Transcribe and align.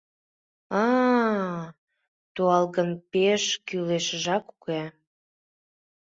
—А-а-а, 0.83 1.73
туалгын 2.35 2.89
пеш 3.11 3.43
кӱлешыжак 3.67 4.45
уке... 4.55 4.81